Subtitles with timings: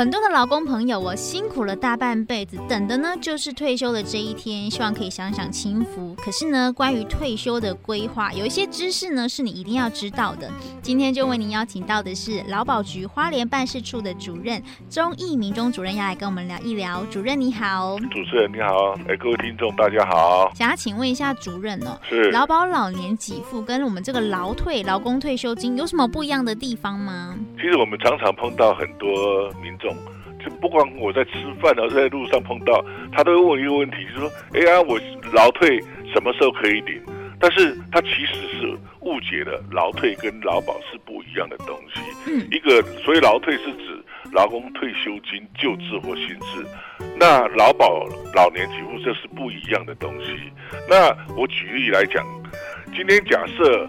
[0.00, 6.14] 很多的劳工朋友，我辛苦了大半辈子，等的呢就是退休的这一天，希望可以享享清福。
[6.14, 10.50] 可是呢，关于退休的规划，有一些知识呢是你一定要知道的。
[10.80, 17.04] 今天就为您邀请到的是劳保局花莲办事处的主任钟义明钟主任，要来跟我们聊一聊。
[17.10, 20.50] 主任你好，主持人你好，哎，各位听众大家好。
[20.54, 27.36] 想要请问一下主任哦，是劳保老年给付跟我们这个劳退劳工退休金有什么不一样的地方吗？
[27.56, 29.89] 其实我们常常碰到很多民众。
[30.42, 34.98] 就不管我在吃饭，还是在路上碰到，他都会问一个问题，就是说：“哎呀，我
[35.34, 35.78] 劳退
[36.12, 37.02] 什么时候可以领？”
[37.38, 42.00] 但是他其实是误解了劳退跟劳保是不一样的东西。
[42.26, 46.66] 嗯，一个所以劳退是指劳工退休金旧制或新制，
[47.18, 50.36] 那劳保老年给付这是不一样的东西。
[50.88, 52.26] 那我举例来讲，
[52.94, 53.88] 今天假设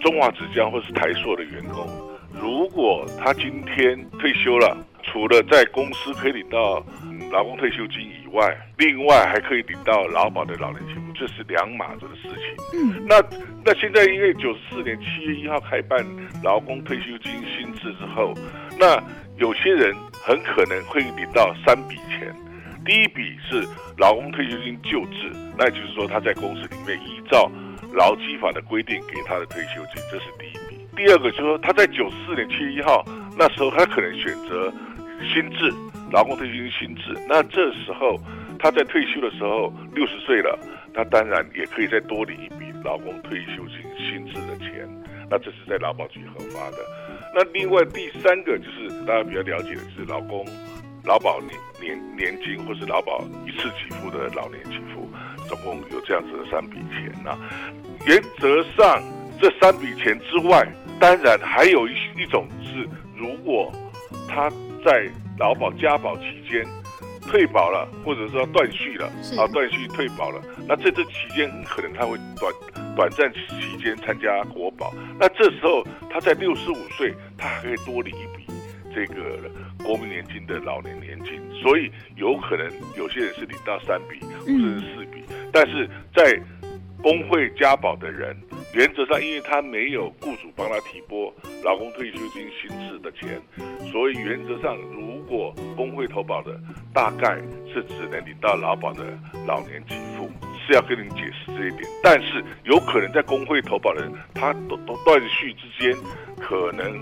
[0.00, 1.88] 中华纸浆或是台塑的员工，
[2.32, 4.76] 如果他今天退休了。
[5.06, 6.84] 除了在公司可以领到
[7.30, 12.80] 劳工退休金以外，另外还可以领到劳保的老年给付，这是两码子的事情。
[12.80, 13.22] 嗯，那
[13.64, 16.04] 那现在因为九十四年七月一号开办
[16.42, 18.34] 劳工退休金新制之后，
[18.78, 19.02] 那
[19.36, 22.34] 有些人很可能会领到三笔钱。
[22.84, 23.66] 第一笔是
[23.96, 27.50] 劳工退休金旧制，那也就是说他在公司里面依照
[27.92, 30.86] 劳基法的规定给他的退休金，这是第一笔。
[30.96, 33.04] 第二个就是说他在九十四年七月一号
[33.36, 34.72] 那时候，他可能选择。
[35.22, 35.72] 心智
[36.12, 38.20] 劳工退休金心智，那这时候
[38.58, 40.58] 他在退休的时候六十岁了，
[40.94, 44.88] 他当然也可以再多领一笔劳工退休金心智的钱，
[45.30, 46.78] 那这是在劳保局核发的。
[47.34, 50.46] 那另外第三个就是大家比较了解的是劳工
[51.04, 55.08] 劳保年年年金或是劳保一次给付的老年给付，
[55.48, 57.36] 总共有这样子的三笔钱啊。
[58.06, 59.02] 原则上
[59.40, 60.64] 这三笔钱之外，
[61.00, 63.72] 当然还有一一种是如果
[64.28, 64.48] 他。
[64.84, 65.08] 在
[65.38, 66.64] 劳保加保期间
[67.22, 69.06] 退保了，或者说断续了，
[69.38, 72.52] 啊断续退保了，那在这期间很可能他会短
[72.94, 78.44] 短暂期间参加国保，那这时候他在六十五岁，他还可以多领一笔
[78.94, 79.50] 这个
[79.82, 86.38] 国民年金的老年年金，所以有可能有些人是领到三笔或者是四笔，但是在
[87.02, 88.36] 工会加保的人。
[88.74, 93.40] 原则上，因为他没有雇主帮他提拨老公退休金薪资的钱，
[93.92, 96.60] 所以原则上，如果工会投保的，
[96.92, 97.36] 大概
[97.72, 99.04] 是只能领到劳保的
[99.46, 100.28] 老年给付，
[100.66, 101.82] 是要跟你解释这一点。
[102.02, 105.96] 但是有可能在工会投保的人，他都都断续之间，
[106.40, 107.00] 可能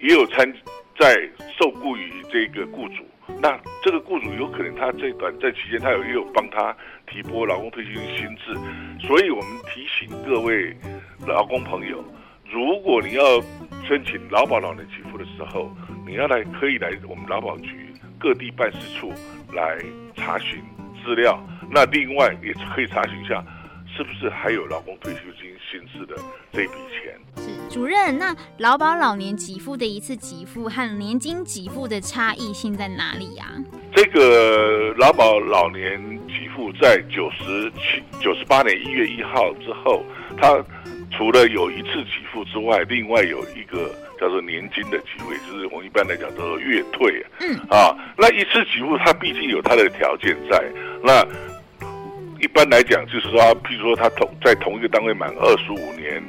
[0.00, 0.50] 也有参
[0.98, 1.14] 在
[1.58, 3.04] 受雇于这个雇主。
[3.40, 6.74] 那这个雇主有可能他这短暂期间他有也有帮他
[7.06, 8.54] 提拨劳工退休薪资，
[9.06, 10.74] 所以我们提醒各位
[11.26, 12.02] 劳工朋友，
[12.50, 13.22] 如果你要
[13.86, 15.70] 申请劳保老年给付的时候，
[16.06, 19.12] 你要来可以来我们劳保局各地办事处
[19.52, 19.78] 来
[20.16, 20.58] 查询
[21.04, 21.38] 资料，
[21.70, 23.44] 那另外也可以查询一下
[23.98, 26.14] 是不是还有劳工退休金薪资的
[26.52, 27.18] 这笔钱。
[27.36, 33.44] 是主任，那劳保老年给付的一次给付和年金给付的差异性在哪里呀？
[33.92, 40.04] 这个劳保老年给付在九十七、九十八年一月一号之后，
[40.40, 40.64] 它
[41.10, 47.26] 除了有一次给付之外，另外有一个叫做年金的给付，就是我们一般来讲叫做月退。
[47.40, 50.64] 嗯啊，那一次给付它毕竟有它的条件在。
[51.02, 51.26] 那
[52.40, 56.22] 一般来讲，就是说，譬如说他同在同一个单位满二十五年。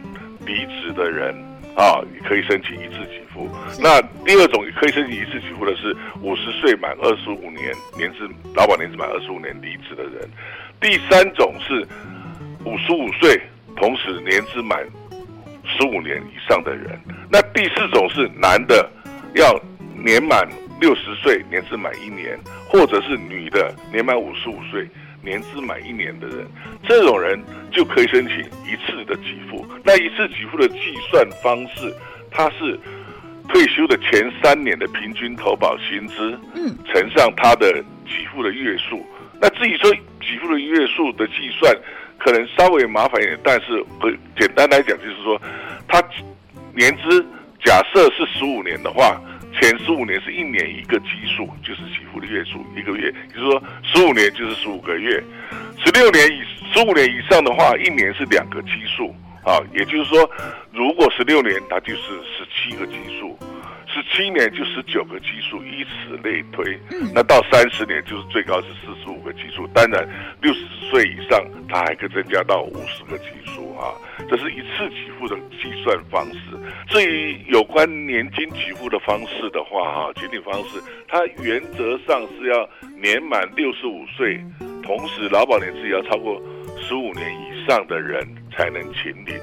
[0.45, 1.35] 离职的人
[1.75, 3.47] 啊，你可以申请一次给付。
[3.79, 10.27] 那第二种也可以申请一次给付的是五十岁满二十五年年资劳保年资满二十五年离职的人。
[10.81, 11.85] 第三种是
[12.65, 13.39] 五十五岁
[13.75, 14.79] 同时年资满
[15.65, 16.99] 十五年以上的人。
[17.29, 18.89] 那第四种是男的
[19.35, 19.53] 要
[19.93, 20.49] 年满
[20.81, 24.87] 六十岁年资满一年，或者是女的年满五十五岁。
[25.21, 26.47] 年资满一年的人，
[26.87, 27.39] 这种人
[27.71, 29.65] 就可以申请一次的给付。
[29.83, 31.93] 那一次给付的计算方式，
[32.31, 32.79] 它是
[33.47, 37.71] 退休的前三年的平均投保薪资，嗯，乘上他的
[38.05, 39.05] 给付的月数。
[39.41, 41.75] 那至于说给付的月数的计算，
[42.17, 45.41] 可能稍微麻烦一点，但是会简单来讲，就是说
[45.87, 46.03] 他
[46.75, 47.25] 年资
[47.63, 49.19] 假设是十五年的话，
[49.59, 55.21] 前十五年是一年一个基数，就是起付的月数一个月，也就是说十五年就是十五个月，
[55.83, 56.41] 十六年以
[56.73, 59.13] 十五年以上的话，一年是两个基数
[59.43, 60.29] 啊，也就是说，
[60.71, 63.37] 如果十六年，它就是十七个基数。
[63.91, 66.79] 十七年就十九个基数，以此类推。
[67.13, 69.67] 那到三十年就是最高是四十五个基数。
[69.73, 70.07] 当然，
[70.41, 70.59] 六十
[70.91, 73.93] 岁以上，它还可以增加到五十个基数啊。
[74.29, 76.39] 这是一次给付的计算方式。
[76.87, 82.69] 至于有关年金给付的方式的话，哈，请领方式，它原则上是要
[83.01, 84.39] 年满六十五岁，
[84.83, 86.39] 同时劳保年资也要超过
[86.79, 89.35] 十五年以上的人才能请领。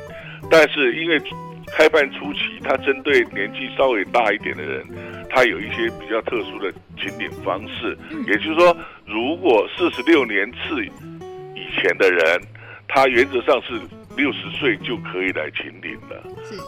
[0.49, 1.21] 但是因为
[1.67, 4.85] 开办初期，它针对年纪稍微大一点的人，
[5.29, 7.97] 他有一些比较特殊的请领方式。
[8.27, 8.77] 也就是说，
[9.07, 12.41] 如果四十六年次以前的人，
[12.89, 13.75] 他原则上是
[14.17, 16.17] 六十岁就可以来请领了。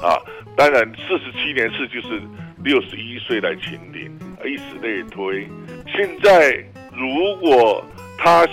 [0.07, 0.19] 啊，
[0.57, 2.21] 当然四十七年次就是
[2.63, 4.11] 六十一岁来请领，
[4.45, 5.47] 以此类推。
[5.87, 6.63] 现在
[6.93, 7.85] 如果
[8.19, 8.47] 他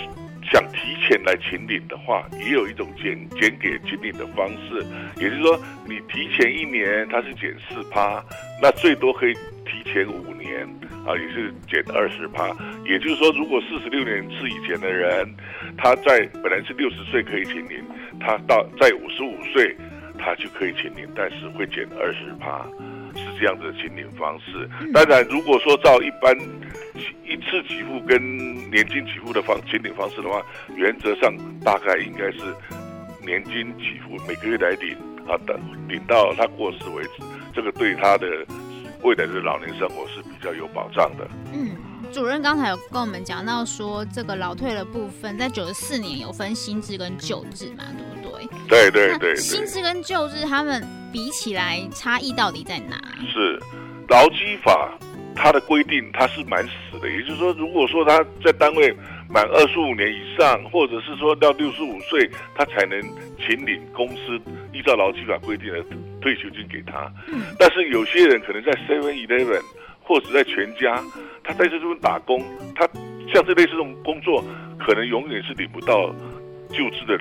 [0.50, 4.84] 想提前来请领的话，也有一种减减给请领的方式，
[5.16, 8.22] 也就是说，你提前一年，它是减四趴，
[8.62, 9.34] 那最多可以
[9.64, 10.62] 提前五年，
[11.06, 12.48] 啊，也是减二十趴。
[12.84, 15.28] 也就是说，如果四十六年次以前的人，
[15.76, 17.82] 他在本来是六十岁可以请领，
[18.20, 19.76] 他到在五十五岁，
[20.18, 22.64] 他就可以请领，但是会减二十趴。
[23.36, 24.68] 是这样子的请领方式。
[24.92, 26.34] 当然，如果说照一般
[27.24, 28.18] 一次给付跟
[28.70, 30.42] 年金给付的方请领方式的话，
[30.74, 32.38] 原则上大概应该是
[33.24, 34.96] 年金给付每个月来领
[35.28, 37.10] 啊，等领到他过世为止，
[37.54, 38.26] 这个对他的
[39.02, 41.28] 未来的老年生活是比较有保障的。
[41.52, 41.76] 嗯，
[42.12, 48.48] 主任刚才有跟我们讲到说，这个老退的部分在九十四年有分新制跟旧制嘛，对不对？
[48.68, 49.36] 对对对，对。
[49.36, 50.86] 新制跟旧制他们。
[51.16, 53.00] 比起来，差异到底在哪？
[53.32, 53.58] 是
[54.06, 54.92] 劳基法
[55.34, 57.08] 它的规定，它是蛮死的。
[57.10, 58.94] 也就是说，如果说他在单位
[59.26, 63.00] 满二十五年以上，或者是说到六十五岁，他才能
[63.38, 64.38] 请领公司
[64.74, 65.82] 依照劳基法规定的
[66.20, 67.10] 退休金给他。
[67.28, 67.44] 嗯。
[67.58, 69.62] 但是有些人可能在 Seven Eleven
[70.02, 71.02] 或者在全家，
[71.42, 72.86] 他在这边打工，他
[73.32, 74.44] 像这类似这种工作，
[74.78, 76.14] 可能永远是领不到
[76.68, 77.16] 就职的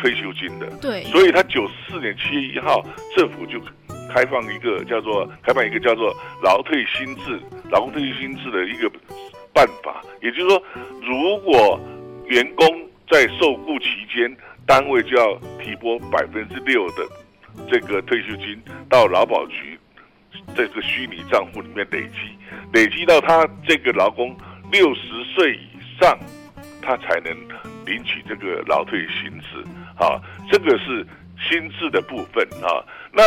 [0.00, 2.82] 退休金的，对，所以他九十四年七月一号，
[3.14, 3.60] 政府就
[4.12, 7.38] 开放一个叫做开办一个叫做劳退新制、
[7.70, 8.90] 劳工退休新制的一个
[9.52, 10.02] 办法。
[10.22, 10.62] 也就是说，
[11.02, 11.78] 如果
[12.26, 12.66] 员工
[13.10, 14.34] 在受雇期间，
[14.66, 17.06] 单位就要提拨百分之六的
[17.70, 19.78] 这个退休金到劳保局
[20.54, 22.36] 这个虚拟账户里面累积，
[22.72, 24.36] 累积到他这个劳工
[24.72, 25.00] 六十
[25.34, 26.18] 岁以上，
[26.80, 27.32] 他才能
[27.84, 29.46] 领取这个劳退新制。
[30.00, 30.18] 啊，
[30.50, 31.06] 这个是
[31.48, 32.82] 心智的部分啊。
[33.12, 33.22] 那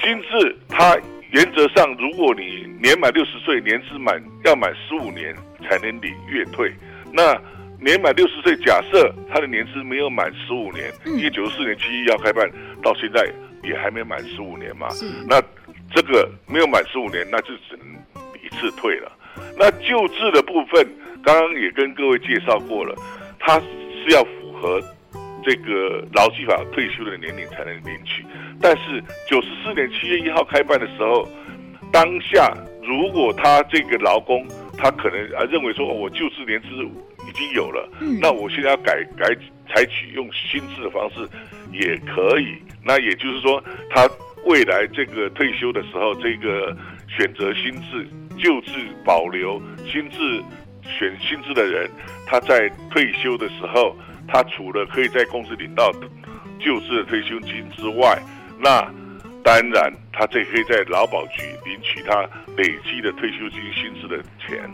[0.00, 0.98] 心智它
[1.30, 6.72] 原则上，如果你年满六十岁，年资满要满十五年才能领月退。
[7.12, 7.40] 那
[7.80, 12.50] 年满六十岁，假设他的年资没有满十五年，因为九十四年七一要开办，
[12.82, 13.24] 到现在
[13.62, 14.88] 也还没满十五年嘛。
[15.28, 15.40] 那
[15.94, 17.86] 这个没有满十五年，那就只能
[18.42, 19.12] 一次退了。
[19.56, 20.84] 那旧制的部分，
[21.22, 22.94] 刚刚也跟各位介绍过了，
[23.38, 24.80] 它是要符合。
[25.46, 28.26] 这个劳基法退休的年龄才能领取，
[28.60, 31.24] 但是九十四年七月一号开办的时候，
[31.92, 32.52] 当下
[32.82, 34.44] 如果他这个劳工
[34.76, 36.68] 他可能啊认为说，我旧制年资
[37.28, 37.88] 已经有了，
[38.20, 39.32] 那我现在要改改
[39.68, 41.24] 采取用新制的方式
[41.70, 44.04] 也可以，那也就是说他
[44.46, 46.76] 未来这个退休的时候，这个
[47.06, 48.04] 选择新制
[48.36, 48.72] 旧制
[49.04, 50.42] 保留新制
[50.82, 51.88] 选新制的人，
[52.26, 53.96] 他在退休的时候。
[54.28, 55.90] 他除了可以在公司领到
[56.58, 58.18] 旧制的退休金之外，
[58.58, 58.82] 那
[59.44, 62.22] 当然他这可以在劳保局领取他
[62.56, 64.68] 累积的退休金薪资的钱。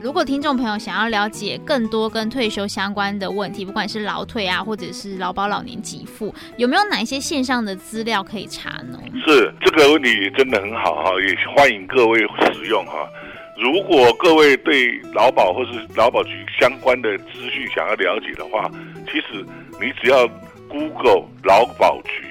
[0.00, 8.98] 如果听众朋友想要了解更多跟退休相关的问题，不管是劳退啊，或者是劳保老年给付，有没有哪一些线上的资料可以查呢？
[9.26, 12.20] 是这个问题真的很好哈，也欢迎各位
[12.52, 13.08] 使用哈。
[13.58, 18.70] 如果各位对劳保或是劳保局相关的资讯想要了解的话，
[19.06, 19.44] 其实
[19.80, 20.28] 你只要
[20.68, 22.22] Google 劳保局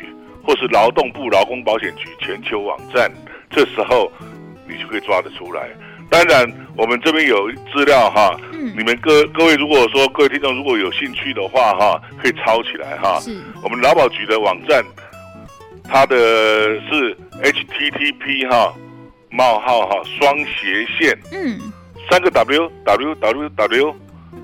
[0.42, 3.12] 或是劳动部劳工保险局全球网站，
[3.50, 4.10] 这时候
[4.66, 5.68] 你就可以抓得出来。
[6.10, 13.20] 当然，我们这边有资料哈，嗯、你们各各位如果说各位听众如果有兴趣的话哈，可以抄起来哈。
[13.20, 14.82] 是我们劳保局的网站，
[15.84, 16.16] 它的
[16.90, 18.74] 是 HTTP 哈。
[19.38, 21.72] 冒号哈双斜线，嗯，
[22.10, 23.96] 三个 W W W W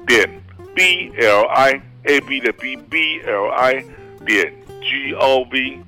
[0.06, 0.30] 点
[0.76, 3.84] B L I A B 的 B B L I
[4.24, 5.80] 点 G O V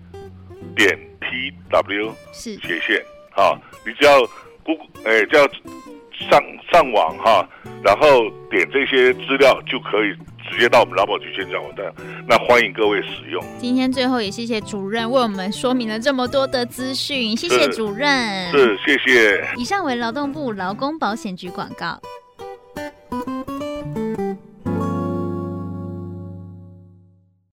[0.75, 4.27] 点 T W 是斜线，好，你只要
[4.63, 5.47] Google 哎叫
[6.29, 6.41] 上
[6.72, 7.48] 上网哈，
[7.84, 10.15] 然后点这些资料就可以。
[10.51, 11.91] 直接到我们劳保局线上网站，
[12.27, 13.43] 那欢迎各位使用。
[13.57, 18.51] 今天最后也谢谢主任为我们说明了这么多的资讯，谢谢主任。
[18.51, 19.43] 是，谢谢。
[19.57, 22.00] 以上为劳动部劳工保险局广告。